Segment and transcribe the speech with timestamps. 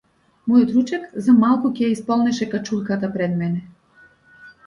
[0.51, 3.61] Мојот ручек, за малку ќе ја исполнеше качулката пред мене.